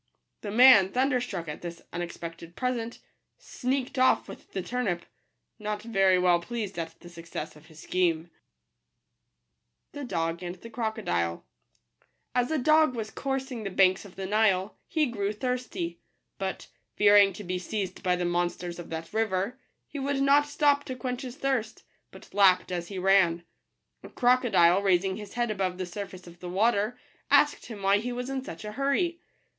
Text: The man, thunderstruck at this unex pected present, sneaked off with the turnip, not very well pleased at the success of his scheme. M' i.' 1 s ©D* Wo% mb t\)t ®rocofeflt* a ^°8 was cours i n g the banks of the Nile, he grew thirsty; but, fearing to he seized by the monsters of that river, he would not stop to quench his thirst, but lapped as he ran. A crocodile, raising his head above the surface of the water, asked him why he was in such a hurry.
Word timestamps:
The 0.41 0.49
man, 0.49 0.91
thunderstruck 0.91 1.47
at 1.47 1.61
this 1.61 1.83
unex 1.93 2.17
pected 2.17 2.55
present, 2.55 2.97
sneaked 3.37 3.99
off 3.99 4.27
with 4.27 4.51
the 4.53 4.63
turnip, 4.63 5.05
not 5.59 5.83
very 5.83 6.17
well 6.17 6.39
pleased 6.39 6.79
at 6.79 6.99
the 7.01 7.07
success 7.07 7.55
of 7.55 7.67
his 7.67 7.83
scheme. 7.83 8.31
M' 9.93 9.99
i.' 9.99 9.99
1 9.99 10.05
s 10.07 10.11
©D* 10.11 10.39
Wo% 10.39 10.39
mb 10.39 10.59
t\)t 10.63 10.69
®rocofeflt* 10.71 11.43
a 12.33 12.43
^°8 12.43 12.93
was 12.95 13.11
cours 13.11 13.51
i 13.51 13.57
n 13.57 13.57
g 13.63 13.69
the 13.69 13.75
banks 13.75 14.03
of 14.03 14.15
the 14.15 14.25
Nile, 14.25 14.75
he 14.87 15.05
grew 15.05 15.31
thirsty; 15.31 15.99
but, 16.39 16.67
fearing 16.95 17.31
to 17.33 17.43
he 17.45 17.59
seized 17.59 18.01
by 18.01 18.15
the 18.15 18.25
monsters 18.25 18.79
of 18.79 18.89
that 18.89 19.13
river, 19.13 19.59
he 19.87 19.99
would 19.99 20.19
not 20.23 20.47
stop 20.47 20.83
to 20.85 20.95
quench 20.95 21.21
his 21.21 21.35
thirst, 21.37 21.83
but 22.09 22.33
lapped 22.33 22.71
as 22.71 22.87
he 22.87 22.97
ran. 22.97 23.43
A 24.01 24.09
crocodile, 24.09 24.81
raising 24.81 25.17
his 25.17 25.33
head 25.35 25.51
above 25.51 25.77
the 25.77 25.85
surface 25.85 26.25
of 26.25 26.39
the 26.39 26.49
water, 26.49 26.99
asked 27.29 27.67
him 27.67 27.83
why 27.83 27.99
he 27.99 28.11
was 28.11 28.31
in 28.31 28.43
such 28.43 28.65
a 28.65 28.71
hurry. 28.71 29.19